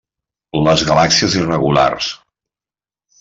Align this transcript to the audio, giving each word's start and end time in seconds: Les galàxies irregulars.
Les 0.67 0.83
galàxies 0.91 1.37
irregulars. 1.41 2.09